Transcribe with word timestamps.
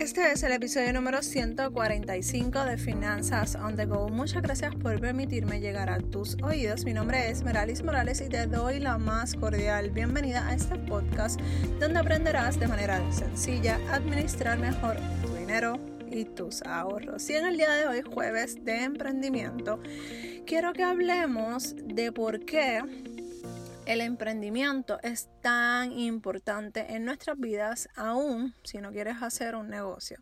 Este 0.00 0.32
es 0.32 0.42
el 0.44 0.52
episodio 0.52 0.94
número 0.94 1.22
145 1.22 2.64
de 2.64 2.78
Finanzas 2.78 3.54
on 3.54 3.76
the 3.76 3.84
Go. 3.84 4.08
Muchas 4.08 4.40
gracias 4.40 4.74
por 4.74 4.98
permitirme 4.98 5.60
llegar 5.60 5.90
a 5.90 5.98
tus 5.98 6.38
oídos. 6.42 6.86
Mi 6.86 6.94
nombre 6.94 7.28
es 7.28 7.42
Meralis 7.42 7.82
Morales 7.82 8.22
y 8.22 8.30
te 8.30 8.46
doy 8.46 8.80
la 8.80 8.96
más 8.96 9.34
cordial 9.34 9.90
bienvenida 9.90 10.48
a 10.48 10.54
este 10.54 10.76
podcast 10.76 11.38
donde 11.80 11.98
aprenderás 11.98 12.58
de 12.58 12.66
manera 12.66 13.02
sencilla 13.12 13.78
a 13.90 13.96
administrar 13.96 14.58
mejor 14.58 14.96
tu 15.20 15.34
dinero 15.34 15.78
y 16.10 16.24
tus 16.24 16.62
ahorros. 16.62 17.28
Y 17.28 17.34
en 17.34 17.46
el 17.46 17.58
día 17.58 17.70
de 17.70 17.86
hoy, 17.86 18.00
jueves 18.02 18.64
de 18.64 18.84
emprendimiento, 18.84 19.80
quiero 20.46 20.72
que 20.72 20.82
hablemos 20.82 21.76
de 21.76 22.10
por 22.10 22.46
qué 22.46 22.80
el 23.90 24.02
emprendimiento 24.02 25.00
es 25.02 25.28
tan 25.40 25.90
importante 25.90 26.94
en 26.94 27.04
nuestras 27.04 27.36
vidas, 27.36 27.88
aún 27.96 28.54
si 28.62 28.78
no 28.78 28.92
quieres 28.92 29.20
hacer 29.20 29.56
un 29.56 29.68
negocio. 29.68 30.20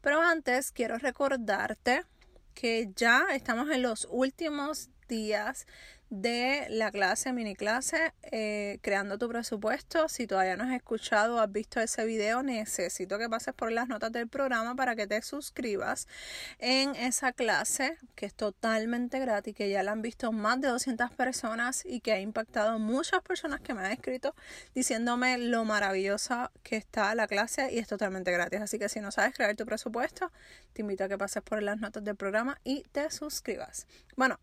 Pero 0.00 0.22
antes 0.22 0.72
quiero 0.72 0.96
recordarte 0.96 2.06
que 2.54 2.90
ya 2.96 3.26
estamos 3.34 3.68
en 3.68 3.82
los 3.82 4.08
últimos 4.10 4.88
días 5.08 5.66
de 6.12 6.66
la 6.68 6.90
clase, 6.90 7.32
mini 7.32 7.56
clase, 7.56 8.12
eh, 8.20 8.78
creando 8.82 9.16
tu 9.16 9.30
presupuesto. 9.30 10.10
Si 10.10 10.26
todavía 10.26 10.56
no 10.56 10.64
has 10.64 10.72
escuchado 10.72 11.36
o 11.36 11.38
has 11.38 11.50
visto 11.50 11.80
ese 11.80 12.04
video, 12.04 12.42
necesito 12.42 13.16
que 13.16 13.30
pases 13.30 13.54
por 13.54 13.72
las 13.72 13.88
notas 13.88 14.12
del 14.12 14.28
programa 14.28 14.74
para 14.74 14.94
que 14.94 15.06
te 15.06 15.22
suscribas 15.22 16.06
en 16.58 16.94
esa 16.96 17.32
clase 17.32 17.96
que 18.14 18.26
es 18.26 18.34
totalmente 18.34 19.20
gratis, 19.20 19.54
que 19.54 19.70
ya 19.70 19.82
la 19.82 19.92
han 19.92 20.02
visto 20.02 20.32
más 20.32 20.60
de 20.60 20.68
200 20.68 21.10
personas 21.12 21.82
y 21.86 22.00
que 22.00 22.12
ha 22.12 22.20
impactado 22.20 22.78
muchas 22.78 23.22
personas 23.22 23.62
que 23.62 23.72
me 23.72 23.80
han 23.80 23.92
escrito 23.92 24.34
diciéndome 24.74 25.38
lo 25.38 25.64
maravillosa 25.64 26.50
que 26.62 26.76
está 26.76 27.14
la 27.14 27.26
clase 27.26 27.72
y 27.72 27.78
es 27.78 27.88
totalmente 27.88 28.30
gratis. 28.32 28.60
Así 28.60 28.78
que 28.78 28.90
si 28.90 29.00
no 29.00 29.12
sabes 29.12 29.34
crear 29.34 29.56
tu 29.56 29.64
presupuesto, 29.64 30.30
te 30.74 30.82
invito 30.82 31.04
a 31.04 31.08
que 31.08 31.16
pases 31.16 31.42
por 31.42 31.62
las 31.62 31.80
notas 31.80 32.04
del 32.04 32.16
programa 32.16 32.58
y 32.64 32.82
te 32.92 33.10
suscribas. 33.10 33.86
Bueno, 34.14 34.38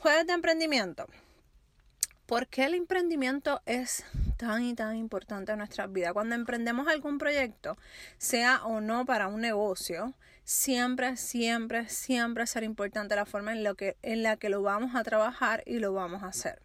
Jueves 0.00 0.28
de 0.28 0.32
emprendimiento. 0.32 1.06
¿Por 2.26 2.46
qué 2.46 2.66
el 2.66 2.74
emprendimiento 2.74 3.62
es 3.66 4.04
tan 4.36 4.62
y 4.62 4.74
tan 4.74 4.96
importante 4.96 5.50
en 5.50 5.58
nuestras 5.58 5.92
vidas? 5.92 6.12
Cuando 6.12 6.36
emprendemos 6.36 6.86
algún 6.86 7.18
proyecto, 7.18 7.76
sea 8.16 8.64
o 8.64 8.80
no 8.80 9.04
para 9.04 9.26
un 9.26 9.40
negocio, 9.40 10.14
siempre, 10.44 11.16
siempre, 11.16 11.88
siempre 11.88 12.46
será 12.46 12.64
importante 12.64 13.16
la 13.16 13.26
forma 13.26 13.50
en, 13.52 13.64
lo 13.64 13.74
que, 13.74 13.96
en 14.02 14.22
la 14.22 14.36
que 14.36 14.50
lo 14.50 14.62
vamos 14.62 14.94
a 14.94 15.02
trabajar 15.02 15.64
y 15.66 15.80
lo 15.80 15.92
vamos 15.92 16.22
a 16.22 16.28
hacer. 16.28 16.62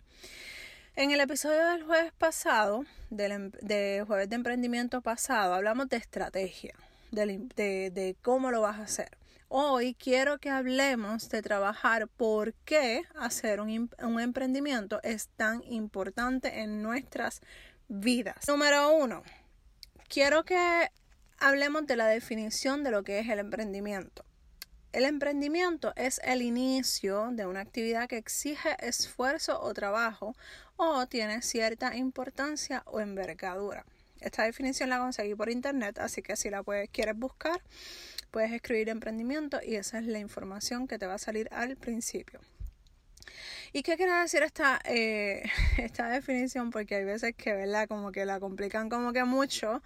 En 0.95 1.09
el 1.09 1.19
episodio 1.19 1.65
del 1.69 1.83
jueves 1.85 2.13
pasado, 2.15 2.85
del, 3.09 3.31
em, 3.31 3.51
de 3.61 4.03
jueves 4.05 4.29
de 4.29 4.35
emprendimiento 4.35 5.01
pasado, 5.01 5.55
hablamos 5.55 5.89
de 5.89 5.97
estrategia, 5.97 6.75
de, 7.09 7.49
de 7.89 8.15
cómo 8.21 8.51
lo 8.51 8.61
vas 8.61 8.77
a 8.77 8.83
hacer. 8.83 9.22
Hoy 9.55 9.93
quiero 9.93 10.39
que 10.39 10.49
hablemos 10.49 11.29
de 11.29 11.43
trabajar 11.43 12.07
por 12.07 12.55
qué 12.65 13.03
hacer 13.13 13.61
un, 13.61 13.87
un, 14.01 14.19
emprendimiento 14.19 14.99
es 15.03 15.27
tan 15.27 15.61
importante 15.65 16.61
en 16.61 16.81
nuestras 16.81 17.39
vidas. 17.87 18.47
Número 18.47 18.91
uno, 18.95 19.21
quiero 20.09 20.43
que 20.43 20.89
hablemos 21.37 21.85
de 21.85 21.95
la 21.95 22.07
definición 22.07 22.83
de 22.83 22.89
lo 22.89 23.03
que 23.03 23.19
es 23.19 23.29
el 23.29 23.37
emprendimiento. 23.37 24.25
El 24.91 25.03
emprendimiento 25.03 25.93
es 25.95 26.19
el 26.23 26.41
inicio 26.41 27.29
de 27.31 27.45
una 27.45 27.59
actividad 27.59 28.09
que 28.09 28.17
exige 28.17 28.75
esfuerzo 28.79 29.61
o 29.61 29.71
trabajo 29.75 30.35
o 30.77 31.05
tiene 31.05 31.43
cierta 31.43 31.95
importancia 31.95 32.81
o 32.87 32.99
envergadura. 33.01 33.85
Esta 34.19 34.45
definición 34.45 34.89
la 34.89 34.97
conseguí 34.97 35.35
por 35.35 35.51
internet, 35.51 35.99
así 35.99 36.23
que 36.23 36.37
si 36.37 36.49
la 36.49 36.63
puedes, 36.63 36.89
quieres 36.89 37.15
buscar, 37.15 37.61
puedes 38.33 38.51
escribir 38.51 38.89
emprendimiento 38.89 39.59
y 39.63 39.75
esa 39.75 39.99
es 39.99 40.07
la 40.07 40.17
información 40.17 40.87
que 40.87 40.97
te 40.97 41.05
va 41.05 41.13
a 41.13 41.19
salir 41.19 41.47
al 41.51 41.77
principio. 41.77 42.39
¿Y 43.71 43.83
qué 43.83 43.95
quiere 43.95 44.11
decir 44.13 44.41
esta, 44.41 44.81
eh, 44.85 45.43
esta 45.77 46.09
definición? 46.09 46.71
Porque 46.71 46.95
hay 46.95 47.05
veces 47.05 47.35
que, 47.35 47.53
¿verdad? 47.53 47.87
Como 47.87 48.11
que 48.11 48.25
la 48.25 48.39
complican 48.39 48.89
como 48.89 49.13
que 49.13 49.23
mucho 49.23 49.83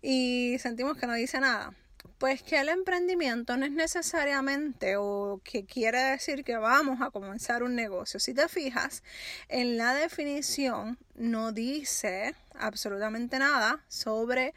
y 0.00 0.56
sentimos 0.58 0.96
que 0.96 1.06
no 1.06 1.12
dice 1.12 1.38
nada. 1.38 1.74
Pues 2.16 2.42
que 2.42 2.58
el 2.58 2.70
emprendimiento 2.70 3.56
no 3.58 3.66
es 3.66 3.72
necesariamente 3.72 4.96
o 4.96 5.40
que 5.44 5.66
quiere 5.66 5.98
decir 5.98 6.44
que 6.44 6.56
vamos 6.56 7.00
a 7.02 7.10
comenzar 7.10 7.62
un 7.62 7.74
negocio. 7.74 8.18
Si 8.18 8.32
te 8.32 8.48
fijas, 8.48 9.02
en 9.48 9.76
la 9.76 9.94
definición 9.94 10.98
no 11.14 11.52
dice 11.52 12.34
absolutamente 12.54 13.38
nada 13.38 13.84
sobre 13.88 14.54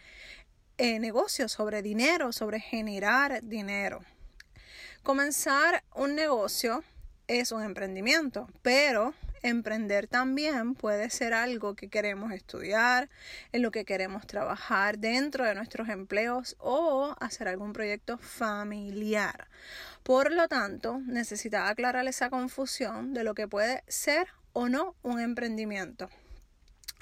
eh, 0.78 1.00
negocios, 1.00 1.52
sobre 1.52 1.82
dinero, 1.82 2.32
sobre 2.32 2.60
generar 2.60 3.42
dinero. 3.44 4.04
Comenzar 5.04 5.84
un 5.94 6.16
negocio 6.16 6.84
es 7.28 7.52
un 7.52 7.64
emprendimiento, 7.64 8.48
pero 8.62 9.14
emprender 9.42 10.08
también 10.08 10.74
puede 10.76 11.10
ser 11.10 11.34
algo 11.34 11.76
que 11.76 11.90
queremos 11.90 12.32
estudiar, 12.32 13.10
en 13.52 13.62
lo 13.62 13.72
que 13.72 13.86
queremos 13.86 14.26
trabajar 14.26 14.98
dentro 14.98 15.46
de 15.46 15.56
nuestros 15.56 15.90
empleos 15.90 16.56
o 16.60 17.16
hacer 17.20 17.48
algún 17.48 17.74
proyecto 17.74 18.18
familiar. 18.18 19.48
Por 20.04 20.32
lo 20.32 20.48
tanto, 20.48 21.00
necesitaba 21.06 21.70
aclarar 21.70 22.08
esa 22.08 22.30
confusión 22.30 23.14
de 23.14 23.24
lo 23.24 23.36
que 23.36 23.48
puede 23.48 23.84
ser 23.88 24.28
o 24.54 24.70
no 24.70 24.96
un 25.04 25.20
emprendimiento. 25.20 26.10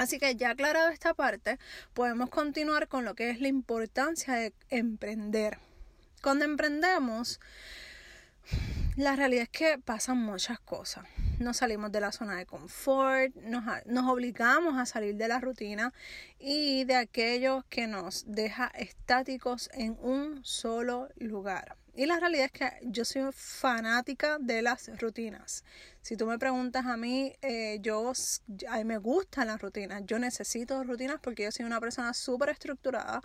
Así 0.04 0.20
que 0.20 0.36
ya 0.36 0.50
aclarado 0.50 0.90
esta 0.90 1.14
parte, 1.14 1.60
podemos 1.94 2.30
continuar 2.30 2.90
con 2.90 3.06
lo 3.06 3.16
que 3.16 3.30
es 3.30 3.40
la 3.40 3.48
importancia 3.48 4.34
de 4.34 4.54
emprender. 4.70 5.60
Cuando 6.22 6.44
emprendemos, 6.44 7.40
la 8.98 9.16
realidad 9.16 9.44
es 9.44 9.50
que 9.50 9.78
pasan 9.78 10.18
muchas 10.18 10.60
cosas. 10.60 11.06
Nos 11.40 11.58
salimos 11.58 11.92
de 11.92 12.00
la 12.00 12.12
zona 12.12 12.36
de 12.36 12.46
confort, 12.46 13.36
nos, 13.36 13.64
nos, 13.86 14.10
obligamos 14.10 14.78
a 14.78 14.86
salir 14.86 15.16
de 15.16 15.28
la 15.28 15.40
rutina 15.40 15.94
y 16.40 16.84
de 16.86 16.96
aquello 16.96 17.66
que 17.70 17.88
nos 17.88 18.24
deja 18.28 18.68
estáticos 18.76 19.70
en 19.74 19.98
un 20.02 20.44
solo 20.46 21.10
lugar. 21.18 21.76
Y 21.96 22.08
la 22.08 22.20
realidad 22.20 22.46
es 22.46 22.52
que 22.52 22.72
yo 22.82 23.06
soy 23.06 23.24
fanática 23.32 24.40
de 24.40 24.64
las 24.64 24.90
rutinas. 25.00 25.64
Si 26.02 26.18
tú 26.18 26.26
me 26.26 26.40
preguntas 26.40 26.88
a 26.88 26.98
mí, 26.98 27.36
eh, 27.44 27.78
yo, 27.82 28.12
me 28.84 28.98
gustan 28.98 29.48
las 29.48 29.62
rutinas. 29.62 30.02
Yo 30.06 30.18
necesito 30.18 30.84
rutinas 30.84 31.20
porque 31.22 31.44
yo 31.44 31.52
soy 31.52 31.66
una 31.66 31.80
persona 31.80 32.16
súper 32.16 32.50
estructurada. 32.50 33.22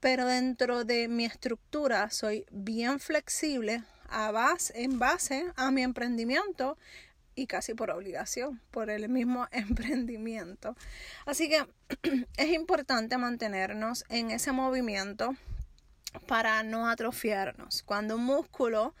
Pero 0.00 0.26
dentro 0.26 0.84
de 0.84 1.06
mi 1.06 1.24
estructura 1.24 2.10
soy 2.10 2.44
bien 2.50 2.98
flexible 2.98 3.84
a 4.08 4.32
base, 4.32 4.82
en 4.82 4.98
base 4.98 5.46
a 5.54 5.70
mi 5.70 5.82
emprendimiento 5.82 6.76
y 7.34 7.46
casi 7.46 7.74
por 7.74 7.90
obligación, 7.90 8.60
por 8.70 8.90
el 8.90 9.08
mismo 9.08 9.46
emprendimiento. 9.52 10.76
Así 11.26 11.48
que 11.48 11.66
es 12.36 12.52
importante 12.52 13.18
mantenernos 13.18 14.04
en 14.08 14.30
ese 14.30 14.52
movimiento 14.52 15.36
para 16.26 16.62
no 16.62 16.88
atrofiarnos. 16.88 17.82
Cuando 17.82 18.16
un 18.16 18.24
músculo 18.24 18.94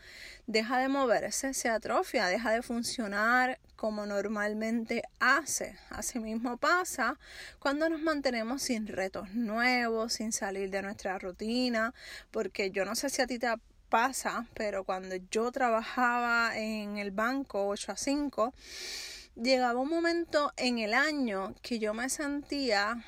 deja 0.46 0.78
de 0.78 0.88
moverse, 0.88 1.54
se 1.54 1.68
atrofia, 1.68 2.26
deja 2.26 2.50
de 2.50 2.62
funcionar 2.62 3.60
como 3.76 4.06
normalmente 4.06 5.02
hace. 5.20 5.76
Asimismo 5.90 6.56
pasa 6.56 7.18
cuando 7.58 7.88
nos 7.88 8.00
mantenemos 8.00 8.62
sin 8.62 8.86
retos 8.86 9.32
nuevos, 9.34 10.14
sin 10.14 10.32
salir 10.32 10.70
de 10.70 10.82
nuestra 10.82 11.18
rutina, 11.18 11.94
porque 12.30 12.70
yo 12.70 12.84
no 12.84 12.94
sé 12.94 13.10
si 13.10 13.22
a 13.22 13.26
ti 13.26 13.38
te 13.38 13.48
pasa, 13.94 14.44
pero 14.54 14.82
cuando 14.82 15.14
yo 15.30 15.52
trabajaba 15.52 16.58
en 16.58 16.98
el 16.98 17.12
banco 17.12 17.68
8 17.68 17.92
a 17.92 17.96
5, 17.96 18.52
llegaba 19.36 19.78
un 19.78 19.88
momento 19.88 20.52
en 20.56 20.80
el 20.80 20.94
año 20.94 21.54
que 21.62 21.78
yo 21.78 21.94
me 21.94 22.08
sentía 22.08 23.04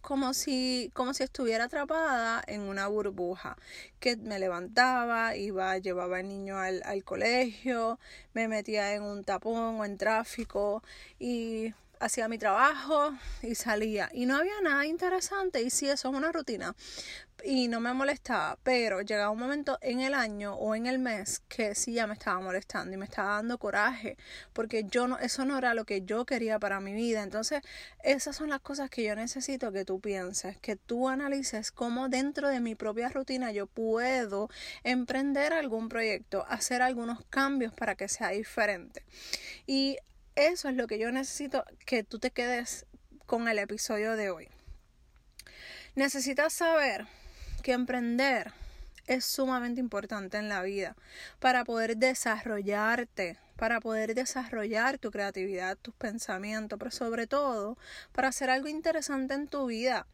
como 0.00 0.32
si, 0.32 0.92
como 0.94 1.14
si 1.14 1.24
estuviera 1.24 1.64
atrapada 1.64 2.44
en 2.46 2.60
una 2.60 2.86
burbuja, 2.86 3.56
que 3.98 4.16
me 4.18 4.38
levantaba, 4.38 5.34
iba, 5.34 5.76
llevaba 5.78 6.18
al 6.18 6.28
niño 6.28 6.58
al, 6.58 6.80
al 6.84 7.02
colegio, 7.02 7.98
me 8.32 8.46
metía 8.46 8.94
en 8.94 9.02
un 9.02 9.24
tapón 9.24 9.80
o 9.80 9.84
en 9.84 9.98
tráfico 9.98 10.84
y 11.18 11.74
hacía 12.00 12.28
mi 12.28 12.38
trabajo 12.38 13.14
y 13.42 13.54
salía. 13.54 14.10
Y 14.12 14.26
no 14.26 14.36
había 14.36 14.60
nada 14.62 14.86
interesante. 14.86 15.62
Y 15.62 15.70
sí, 15.70 15.88
eso 15.88 16.08
es 16.08 16.14
una 16.14 16.32
rutina. 16.32 16.74
Y 17.44 17.68
no 17.68 17.80
me 17.80 17.92
molestaba. 17.92 18.58
Pero 18.62 19.02
llegaba 19.02 19.30
un 19.30 19.38
momento 19.38 19.78
en 19.82 20.00
el 20.00 20.14
año 20.14 20.54
o 20.54 20.74
en 20.74 20.86
el 20.86 20.98
mes 20.98 21.40
que 21.48 21.74
sí 21.74 21.92
ya 21.92 22.06
me 22.06 22.14
estaba 22.14 22.40
molestando 22.40 22.94
y 22.94 22.96
me 22.96 23.04
estaba 23.04 23.36
dando 23.36 23.58
coraje. 23.58 24.16
Porque 24.52 24.84
yo 24.84 25.06
no, 25.06 25.18
eso 25.18 25.44
no 25.44 25.56
era 25.56 25.74
lo 25.74 25.84
que 25.84 26.02
yo 26.02 26.24
quería 26.24 26.58
para 26.58 26.80
mi 26.80 26.94
vida. 26.94 27.22
Entonces, 27.22 27.62
esas 28.02 28.34
son 28.34 28.48
las 28.48 28.60
cosas 28.60 28.90
que 28.90 29.04
yo 29.04 29.14
necesito 29.14 29.70
que 29.70 29.84
tú 29.84 30.00
pienses, 30.00 30.58
que 30.58 30.76
tú 30.76 31.08
analices 31.08 31.70
cómo 31.70 32.08
dentro 32.08 32.48
de 32.48 32.60
mi 32.60 32.74
propia 32.74 33.10
rutina 33.10 33.52
yo 33.52 33.66
puedo 33.66 34.48
emprender 34.84 35.52
algún 35.52 35.88
proyecto, 35.88 36.46
hacer 36.48 36.82
algunos 36.82 37.24
cambios 37.26 37.74
para 37.74 37.94
que 37.94 38.08
sea 38.08 38.30
diferente. 38.30 39.04
Y 39.66 39.98
eso 40.34 40.68
es 40.68 40.76
lo 40.76 40.86
que 40.86 40.98
yo 40.98 41.10
necesito 41.12 41.64
que 41.86 42.02
tú 42.04 42.18
te 42.18 42.30
quedes 42.30 42.86
con 43.26 43.48
el 43.48 43.58
episodio 43.58 44.16
de 44.16 44.30
hoy. 44.30 44.48
Necesitas 45.94 46.52
saber 46.52 47.06
que 47.62 47.72
emprender 47.72 48.52
es 49.06 49.24
sumamente 49.24 49.80
importante 49.80 50.38
en 50.38 50.48
la 50.48 50.62
vida 50.62 50.96
para 51.40 51.64
poder 51.64 51.96
desarrollarte, 51.96 53.38
para 53.60 53.78
poder 53.78 54.14
desarrollar 54.14 54.96
tu 54.96 55.10
creatividad, 55.10 55.76
tus 55.76 55.92
pensamientos, 55.94 56.78
pero 56.78 56.90
sobre 56.90 57.26
todo 57.26 57.76
para 58.10 58.28
hacer 58.28 58.48
algo 58.48 58.68
interesante 58.68 59.34
en 59.34 59.48
tu 59.48 59.66
vida. 59.66 60.06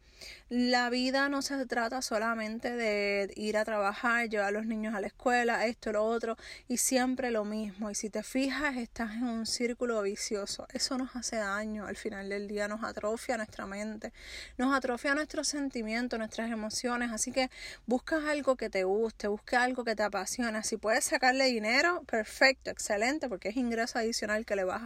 La 0.49 0.89
vida 0.89 1.29
no 1.29 1.41
se 1.41 1.65
trata 1.65 2.01
solamente 2.01 2.71
de 2.71 3.31
ir 3.35 3.57
a 3.57 3.65
trabajar, 3.65 4.29
llevar 4.29 4.47
a 4.47 4.51
los 4.51 4.65
niños 4.65 4.95
a 4.95 5.01
la 5.01 5.07
escuela, 5.07 5.65
esto, 5.65 5.91
lo 5.91 6.05
otro, 6.05 6.37
y 6.67 6.77
siempre 6.77 7.31
lo 7.31 7.43
mismo. 7.43 7.91
Y 7.91 7.95
si 7.95 8.09
te 8.09 8.23
fijas, 8.23 8.77
estás 8.77 9.11
en 9.11 9.23
un 9.23 9.45
círculo 9.45 10.01
vicioso. 10.01 10.65
Eso 10.73 10.97
nos 10.97 11.15
hace 11.15 11.35
daño 11.35 11.85
al 11.85 11.97
final 11.97 12.29
del 12.29 12.47
día, 12.47 12.67
nos 12.67 12.83
atrofia 12.83 13.37
nuestra 13.37 13.65
mente, 13.67 14.13
nos 14.57 14.75
atrofia 14.75 15.13
nuestros 15.13 15.49
sentimientos, 15.49 16.17
nuestras 16.17 16.49
emociones. 16.49 17.11
Así 17.11 17.31
que 17.31 17.49
buscas 17.85 18.23
algo 18.25 18.55
que 18.55 18.69
te 18.69 18.85
guste, 18.85 19.27
busca 19.27 19.63
algo 19.63 19.83
que 19.83 19.95
te 19.95 20.03
apasiona. 20.03 20.63
Si 20.63 20.77
puedes 20.77 21.03
sacarle 21.03 21.45
dinero, 21.45 22.03
perfecto, 22.07 22.71
excelente, 22.71 23.27
porque 23.37 23.49
es 23.49 23.57
ingreso 23.57 23.99
adicional 23.99 24.47
que 24.47 24.55
le 24.55 24.63
vas 24.63 24.81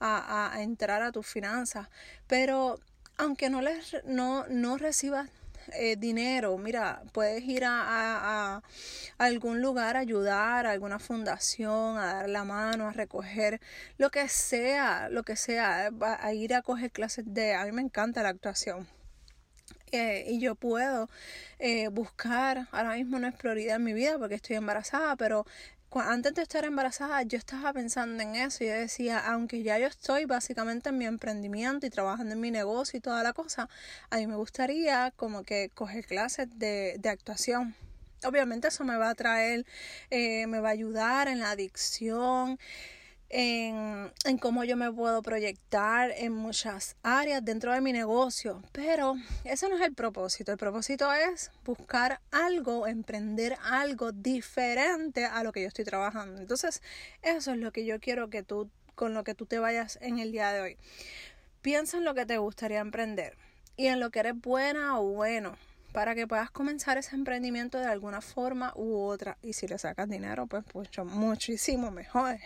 a, 0.00 0.52
a 0.52 0.62
entrar 0.62 1.00
a 1.04 1.12
tus 1.12 1.28
finanzas. 1.28 1.88
Pero 2.26 2.80
aunque 3.18 3.50
no, 3.50 3.62
les, 3.62 3.96
no, 4.04 4.44
no 4.48 4.78
recibas 4.78 5.30
eh, 5.72 5.94
dinero, 5.96 6.58
mira, 6.58 7.02
puedes 7.12 7.44
ir 7.44 7.64
a, 7.64 8.56
a, 8.56 8.62
algún 9.16 9.62
lugar 9.62 9.96
a 9.96 10.00
ayudar, 10.00 10.66
a 10.66 10.72
alguna 10.72 10.98
fundación, 10.98 11.96
a 11.98 12.14
dar 12.14 12.28
la 12.28 12.44
mano, 12.44 12.88
a 12.88 12.92
recoger 12.92 13.60
lo 13.96 14.10
que 14.10 14.28
sea, 14.28 15.08
lo 15.08 15.22
que 15.22 15.36
sea, 15.36 15.90
a, 16.00 16.32
ir 16.34 16.54
a 16.54 16.62
coger 16.62 16.90
clases 16.90 17.24
de, 17.32 17.54
a 17.54 17.64
mí 17.64 17.70
me 17.72 17.82
encanta 17.82 18.24
la 18.24 18.30
actuación. 18.30 18.88
Eh, 19.92 20.24
y 20.28 20.40
yo 20.40 20.56
puedo 20.56 21.08
eh, 21.60 21.86
buscar, 21.88 22.66
ahora 22.72 22.94
mismo 22.94 23.20
no 23.20 23.28
es 23.28 23.34
prioridad 23.34 23.76
en 23.76 23.84
mi 23.84 23.92
vida 23.92 24.18
porque 24.18 24.34
estoy 24.34 24.56
embarazada, 24.56 25.14
pero 25.14 25.46
antes 26.00 26.34
de 26.34 26.42
estar 26.42 26.64
embarazada 26.64 27.22
yo 27.22 27.38
estaba 27.38 27.72
pensando 27.72 28.22
en 28.22 28.34
eso 28.34 28.64
y 28.64 28.68
yo 28.68 28.74
decía, 28.74 29.18
aunque 29.18 29.62
ya 29.62 29.78
yo 29.78 29.86
estoy 29.86 30.24
básicamente 30.24 30.88
en 30.88 30.98
mi 30.98 31.06
emprendimiento 31.06 31.86
y 31.86 31.90
trabajando 31.90 32.34
en 32.34 32.40
mi 32.40 32.50
negocio 32.50 32.98
y 32.98 33.00
toda 33.00 33.22
la 33.22 33.32
cosa, 33.32 33.68
a 34.10 34.16
mí 34.16 34.26
me 34.26 34.36
gustaría 34.36 35.12
como 35.16 35.42
que 35.44 35.70
coger 35.74 36.06
clases 36.06 36.48
de, 36.58 36.96
de 36.98 37.08
actuación. 37.08 37.74
Obviamente 38.24 38.68
eso 38.68 38.84
me 38.84 38.96
va 38.96 39.10
a 39.10 39.14
traer, 39.14 39.66
eh, 40.10 40.46
me 40.46 40.60
va 40.60 40.68
a 40.68 40.72
ayudar 40.72 41.28
en 41.28 41.40
la 41.40 41.50
adicción, 41.50 42.58
en, 43.36 44.38
cómo 44.38 44.62
yo 44.62 44.76
me 44.76 44.92
puedo 44.92 45.20
proyectar 45.20 46.12
en 46.16 46.32
muchas 46.32 46.94
áreas 47.02 47.44
dentro 47.44 47.72
de 47.72 47.80
mi 47.80 47.92
negocio. 47.92 48.62
Pero 48.70 49.16
ese 49.44 49.68
no 49.68 49.74
es 49.74 49.82
el 49.82 49.92
propósito. 49.92 50.52
El 50.52 50.58
propósito 50.58 51.12
es 51.12 51.50
buscar 51.64 52.20
algo, 52.30 52.86
emprender 52.86 53.56
algo 53.60 54.12
diferente 54.12 55.24
a 55.24 55.42
lo 55.42 55.50
que 55.50 55.62
yo 55.62 55.68
estoy 55.68 55.84
trabajando. 55.84 56.40
Entonces, 56.40 56.80
eso 57.22 57.52
es 57.52 57.58
lo 57.58 57.72
que 57.72 57.84
yo 57.84 57.98
quiero 57.98 58.30
que 58.30 58.44
tú, 58.44 58.70
con 58.94 59.14
lo 59.14 59.24
que 59.24 59.34
tú 59.34 59.46
te 59.46 59.58
vayas 59.58 59.98
en 60.00 60.20
el 60.20 60.30
día 60.30 60.52
de 60.52 60.60
hoy. 60.60 60.76
Piensa 61.60 61.96
en 61.96 62.04
lo 62.04 62.14
que 62.14 62.26
te 62.26 62.38
gustaría 62.38 62.78
emprender 62.78 63.36
y 63.76 63.88
en 63.88 63.98
lo 63.98 64.10
que 64.10 64.20
eres 64.20 64.40
buena 64.40 65.00
o 65.00 65.04
bueno 65.08 65.56
para 65.94 66.14
que 66.16 66.26
puedas 66.26 66.50
comenzar 66.50 66.98
ese 66.98 67.14
emprendimiento 67.14 67.78
de 67.78 67.86
alguna 67.86 68.20
forma 68.20 68.72
u 68.74 68.98
otra. 68.98 69.38
Y 69.42 69.52
si 69.52 69.68
le 69.68 69.78
sacas 69.78 70.10
dinero, 70.10 70.48
pues 70.48 70.64
mucho, 70.74 71.04
muchísimo 71.04 71.92
mejor. 71.92 72.38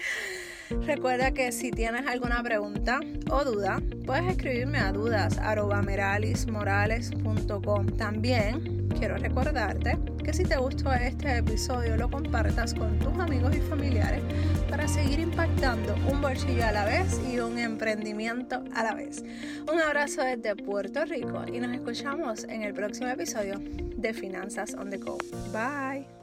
Recuerda 0.70 1.32
que 1.32 1.50
si 1.50 1.72
tienes 1.72 2.06
alguna 2.06 2.40
pregunta 2.44 3.00
o 3.28 3.44
duda, 3.44 3.82
puedes 4.06 4.30
escribirme 4.30 4.78
a 4.78 4.92
dudas.meralismorales.com. 4.92 7.86
También 7.96 8.75
quiero 8.98 9.16
recordarte 9.16 9.98
que 10.24 10.32
si 10.32 10.44
te 10.44 10.56
gustó 10.56 10.92
este 10.92 11.38
episodio, 11.38 11.96
lo 11.96 12.10
compartas 12.10 12.74
con 12.74 12.98
tus 12.98 13.16
amigos 13.18 13.54
y 13.54 13.60
familiares 13.60 14.22
para 14.68 14.88
seguir 14.88 15.20
impactando 15.20 15.94
un 16.10 16.20
bolsillo 16.20 16.64
a 16.64 16.72
la 16.72 16.84
vez 16.84 17.20
y 17.30 17.38
un 17.38 17.58
emprendimiento 17.58 18.62
a 18.74 18.82
la 18.82 18.94
vez. 18.94 19.22
Un 19.70 19.80
abrazo 19.80 20.22
desde 20.22 20.56
Puerto 20.56 21.04
Rico 21.04 21.44
y 21.52 21.60
nos 21.60 21.74
escuchamos 21.74 22.44
en 22.44 22.62
el 22.62 22.74
próximo 22.74 23.08
episodio 23.08 23.60
de 23.60 24.14
Finanzas 24.14 24.74
on 24.74 24.90
the 24.90 24.98
Go. 24.98 25.18
Bye. 25.52 26.15